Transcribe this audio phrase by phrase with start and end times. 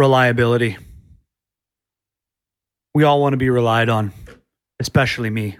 [0.00, 0.78] Reliability.
[2.94, 4.14] We all want to be relied on,
[4.78, 5.58] especially me.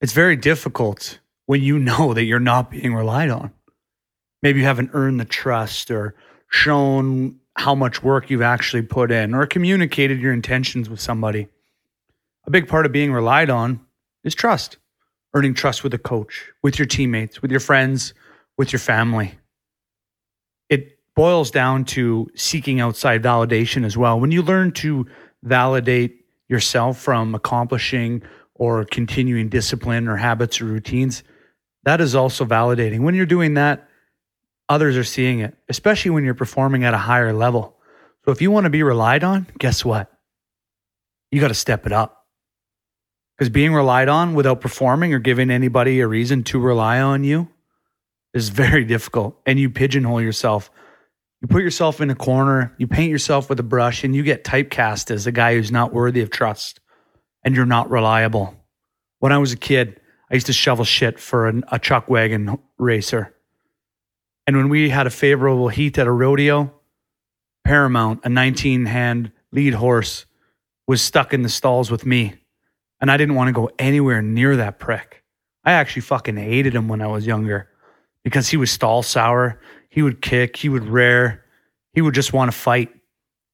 [0.00, 3.52] It's very difficult when you know that you're not being relied on.
[4.42, 6.16] Maybe you haven't earned the trust or
[6.48, 11.46] shown how much work you've actually put in or communicated your intentions with somebody.
[12.48, 13.78] A big part of being relied on
[14.24, 14.78] is trust,
[15.34, 18.12] earning trust with a coach, with your teammates, with your friends,
[18.58, 19.38] with your family.
[21.16, 24.18] Boils down to seeking outside validation as well.
[24.18, 25.06] When you learn to
[25.42, 28.22] validate yourself from accomplishing
[28.54, 31.22] or continuing discipline or habits or routines,
[31.84, 33.00] that is also validating.
[33.00, 33.88] When you're doing that,
[34.68, 37.76] others are seeing it, especially when you're performing at a higher level.
[38.24, 40.10] So if you want to be relied on, guess what?
[41.30, 42.26] You got to step it up.
[43.36, 47.48] Because being relied on without performing or giving anybody a reason to rely on you
[48.32, 49.38] is very difficult.
[49.44, 50.70] And you pigeonhole yourself.
[51.44, 54.44] You put yourself in a corner, you paint yourself with a brush, and you get
[54.44, 56.80] typecast as a guy who's not worthy of trust
[57.42, 58.54] and you're not reliable.
[59.18, 60.00] When I was a kid,
[60.30, 63.34] I used to shovel shit for an, a chuck wagon racer.
[64.46, 66.72] And when we had a favorable heat at a rodeo,
[67.62, 70.24] Paramount, a 19 hand lead horse,
[70.86, 72.36] was stuck in the stalls with me.
[73.02, 75.22] And I didn't want to go anywhere near that prick.
[75.62, 77.68] I actually fucking hated him when I was younger
[78.22, 79.60] because he was stall sour.
[79.94, 81.44] He would kick, he would rear,
[81.92, 82.92] he would just want to fight.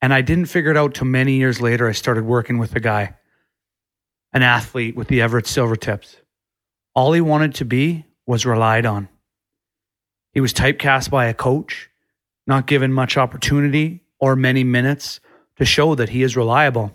[0.00, 1.88] And I didn't figure it out till many years later.
[1.88, 3.16] I started working with a guy,
[4.32, 6.14] an athlete with the Everett Silvertips.
[6.94, 9.08] All he wanted to be was relied on.
[10.32, 11.90] He was typecast by a coach,
[12.46, 15.18] not given much opportunity or many minutes
[15.56, 16.92] to show that he is reliable.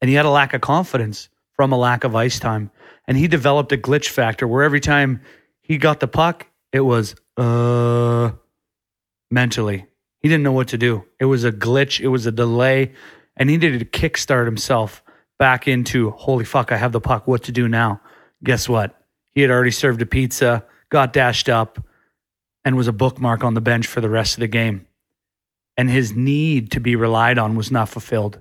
[0.00, 2.72] And he had a lack of confidence from a lack of ice time.
[3.06, 5.20] And he developed a glitch factor where every time
[5.62, 8.32] he got the puck, it was, uh,
[9.30, 9.86] mentally.
[10.20, 11.04] He didn't know what to do.
[11.20, 12.92] It was a glitch, it was a delay,
[13.36, 15.02] and he needed to kickstart himself
[15.38, 17.26] back into, holy fuck, I have the puck.
[17.26, 18.00] What to do now?
[18.42, 19.00] Guess what?
[19.34, 21.78] He had already served a pizza, got dashed up,
[22.64, 24.86] and was a bookmark on the bench for the rest of the game.
[25.76, 28.40] And his need to be relied on was not fulfilled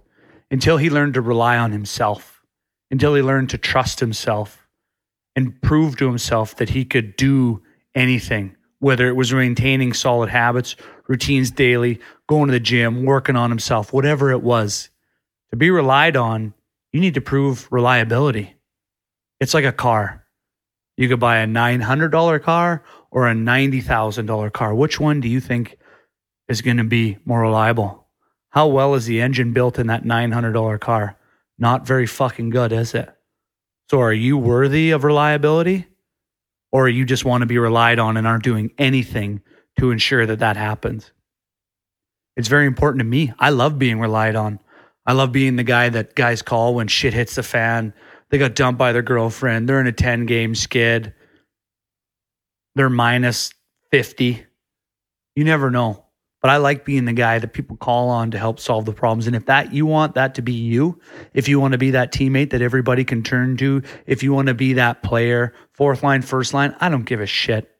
[0.49, 2.41] until he learned to rely on himself,
[2.89, 4.67] until he learned to trust himself
[5.35, 7.61] and prove to himself that he could do
[7.93, 10.75] anything, whether it was maintaining solid habits,
[11.07, 14.89] routines daily, going to the gym, working on himself, whatever it was.
[15.51, 16.53] To be relied on,
[16.91, 18.55] you need to prove reliability.
[19.39, 20.25] It's like a car.
[20.97, 24.73] You could buy a $900 car or a $90,000 car?
[24.73, 25.77] Which one do you think
[26.47, 28.07] is going to be more reliable?
[28.49, 31.17] How well is the engine built in that $900 car?
[31.57, 33.13] Not very fucking good, is it?
[33.89, 35.87] So are you worthy of reliability?
[36.75, 39.41] Or you just want to be relied on and aren't doing anything
[39.79, 41.11] to ensure that that happens?
[42.35, 43.33] It's very important to me.
[43.39, 44.59] I love being relied on.
[45.05, 47.93] I love being the guy that guys call when shit hits the fan.
[48.29, 49.69] They got dumped by their girlfriend.
[49.69, 51.13] They're in a 10 game skid
[52.75, 53.51] they're minus
[53.91, 54.45] 50.
[55.35, 56.04] You never know.
[56.45, 59.25] But I like being the guy that people call on to help solve the problems.
[59.25, 61.01] And if that you want that to be you,
[61.33, 64.49] if you want to be that teammate that everybody can turn to, if you want
[64.49, 67.75] to be that player, fourth line, first line, I don't give a shit.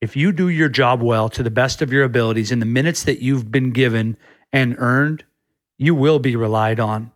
[0.00, 3.02] If you do your job well to the best of your abilities in the minutes
[3.02, 4.16] that you've been given
[4.52, 5.24] and earned,
[5.76, 7.10] you will be relied on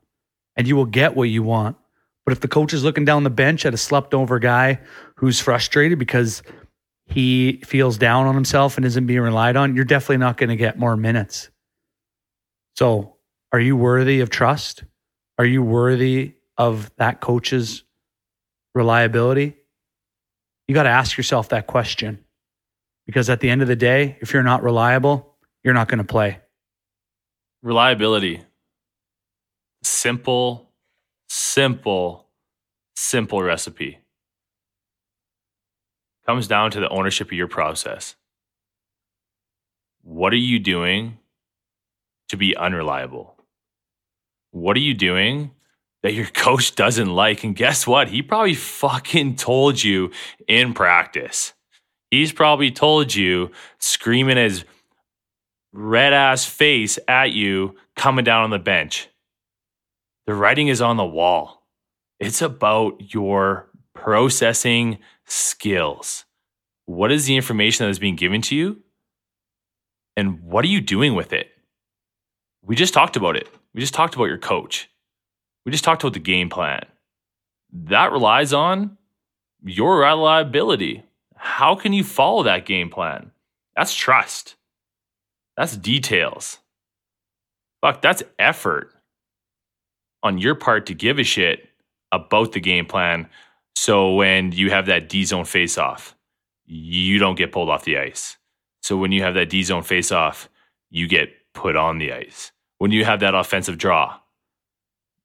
[0.57, 1.77] and you will get what you want.
[2.27, 4.81] But if the coach is looking down the bench at a slept over guy
[5.15, 6.43] who's frustrated because
[7.13, 10.57] he feels down on himself and isn't being relied on, you're definitely not going to
[10.57, 11.51] get more minutes.
[12.77, 13.17] So,
[13.53, 14.85] are you worthy of trust?
[15.39, 17.85] Are you worthy of that coach's
[18.75, 19.57] reliability?
[20.67, 22.25] You got to ask yourself that question
[23.05, 26.05] because at the end of the day, if you're not reliable, you're not going to
[26.05, 26.41] play.
[27.63, 28.43] Reliability.
[29.83, 30.73] Simple,
[31.29, 32.29] simple,
[32.95, 34.02] simple recipe
[36.27, 38.17] comes down to the ownership of your process.
[40.03, 41.19] What are you doing
[42.29, 43.37] to be unreliable?
[44.51, 45.53] What are you doing
[46.03, 47.45] that your coach doesn't like?
[47.45, 48.09] And guess what?
[48.09, 50.11] He probably fucking told you
[50.47, 51.53] in practice.
[52.11, 54.65] He's probably told you screaming his
[55.73, 59.09] red ass face at you coming down on the bench.
[60.27, 61.67] The writing is on the wall.
[62.21, 66.25] It's about your processing skills.
[66.87, 68.83] What is the information that is being given to you?
[70.17, 71.51] And what are you doing with it?
[72.65, 73.49] We just talked about it.
[73.75, 74.91] We just talked about your coach.
[75.65, 76.85] We just talked about the game plan.
[77.73, 78.99] That relies on
[79.65, 81.05] your reliability.
[81.37, 83.31] How can you follow that game plan?
[83.77, 84.57] That's trust.
[85.57, 86.59] That's details.
[87.81, 88.93] fuck, that's effort
[90.23, 91.69] on your part to give a shit
[92.13, 93.29] about the game plan.
[93.75, 96.15] So when you have that D zone face off,
[96.65, 98.37] you don't get pulled off the ice.
[98.83, 100.49] So when you have that D zone face off,
[100.91, 102.53] you get put on the ice.
[102.79, 104.19] When you have that offensive draw,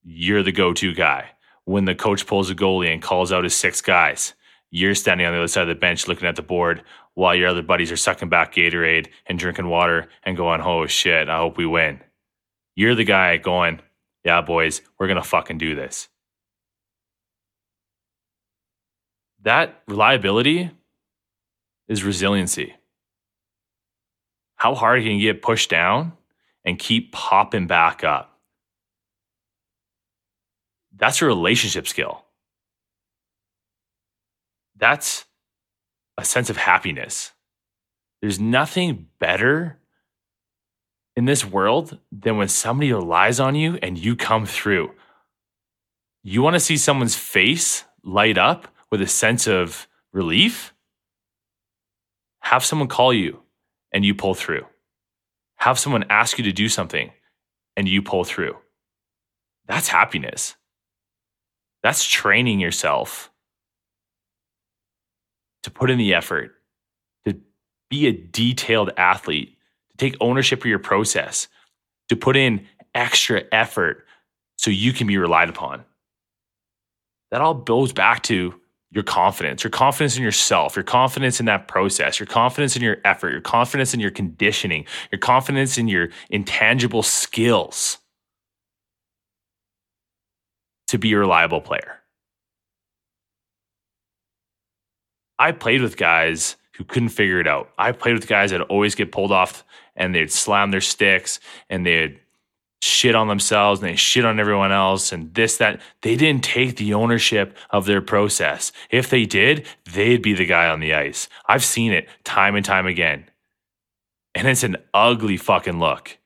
[0.04, 1.32] you're the go to guy.
[1.66, 4.34] When the coach pulls a goalie and calls out his six guys,
[4.72, 6.84] you're standing on the other side of the bench looking at the board
[7.14, 11.30] while your other buddies are sucking back Gatorade and drinking water and going, oh shit,
[11.30, 12.00] I hope we win.
[12.76, 13.82] You're the guy going,
[14.24, 16.10] yeah, boys, we're going to fucking do this.
[19.48, 20.72] That reliability
[21.88, 22.76] is resiliency.
[24.58, 26.12] How hard can you get pushed down
[26.66, 28.38] and keep popping back up?
[30.94, 32.26] That's a relationship skill.
[34.76, 35.24] That's
[36.18, 37.32] a sense of happiness.
[38.22, 39.80] There's nothing better
[41.16, 44.92] in this world than when somebody relies on you and you come through.
[46.22, 50.74] You want to see someone's face light up with a sense of relief?
[52.42, 53.42] Have someone call you
[53.92, 54.66] and you pull through.
[55.58, 57.12] Have someone ask you to do something
[57.76, 58.58] and you pull through.
[59.68, 60.56] That's happiness.
[61.84, 63.32] That's training yourself
[65.64, 66.56] to put in the effort,
[67.26, 67.40] to
[67.90, 69.58] be a detailed athlete,
[69.92, 71.48] to take ownership of your process,
[72.10, 74.06] to put in extra effort
[74.58, 75.84] so you can be relied upon.
[77.32, 78.60] That all goes back to
[78.92, 82.98] your confidence, your confidence in yourself, your confidence in that process, your confidence in your
[83.04, 87.98] effort, your confidence in your conditioning, your confidence in your intangible skills
[90.88, 92.00] to be a reliable player.
[95.38, 97.70] I played with guys who couldn't figure it out.
[97.78, 99.64] I played with guys that always get pulled off
[99.96, 101.40] and they'd slam their sticks
[101.70, 102.20] and they'd
[102.82, 105.82] shit on themselves and they shit on everyone else and this, that.
[106.02, 108.72] They didn't take the ownership of their process.
[108.90, 111.28] If they did, they'd be the guy on the ice.
[111.48, 113.30] I've seen it time and time again.
[114.36, 116.18] And it's an ugly fucking look.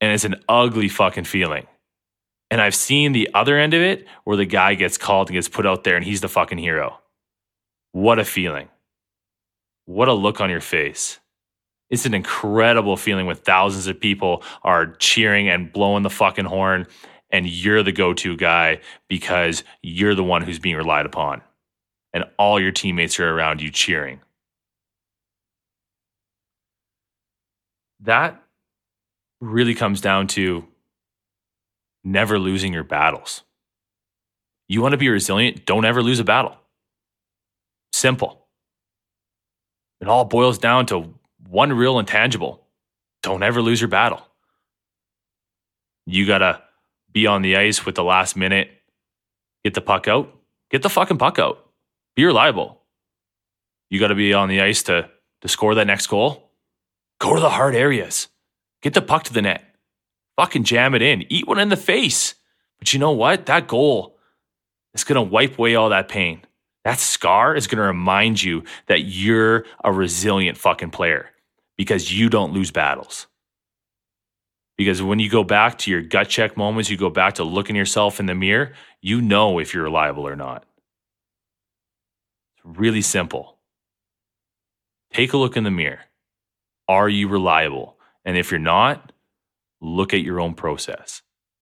[0.00, 1.66] And it's an ugly fucking feeling.
[2.50, 5.48] And I've seen the other end of it where the guy gets called and gets
[5.48, 6.98] put out there and he's the fucking hero.
[7.92, 8.68] What a feeling.
[9.84, 11.18] What a look on your face.
[11.90, 16.86] It's an incredible feeling when thousands of people are cheering and blowing the fucking horn,
[17.30, 21.42] and you're the go to guy because you're the one who's being relied upon.
[22.12, 24.20] And all your teammates are around you cheering.
[28.00, 28.42] That
[29.40, 30.66] really comes down to
[32.04, 33.42] never losing your battles.
[34.68, 36.56] You want to be resilient, don't ever lose a battle.
[37.92, 38.46] Simple.
[40.00, 41.14] It all boils down to
[41.48, 42.66] one real intangible
[43.22, 44.22] don't ever lose your battle.
[46.06, 46.62] You got to
[47.10, 48.70] be on the ice with the last minute,
[49.64, 50.32] get the puck out,
[50.70, 51.66] get the fucking puck out,
[52.14, 52.82] be reliable.
[53.90, 55.10] You got to be on the ice to,
[55.40, 56.50] to score that next goal.
[57.18, 58.28] Go to the hard areas,
[58.82, 59.64] get the puck to the net,
[60.36, 62.34] fucking jam it in, eat one in the face.
[62.78, 63.46] But you know what?
[63.46, 64.18] That goal
[64.94, 66.42] is going to wipe away all that pain.
[66.84, 71.30] That scar is going to remind you that you're a resilient fucking player
[71.78, 73.28] because you don't lose battles.
[74.76, 77.74] Because when you go back to your gut check moments, you go back to looking
[77.74, 80.64] yourself in the mirror, you know if you're reliable or not.
[82.56, 83.56] It's really simple.
[85.12, 86.00] Take a look in the mirror.
[86.86, 87.96] Are you reliable?
[88.24, 89.12] And if you're not,
[89.80, 91.22] look at your own process.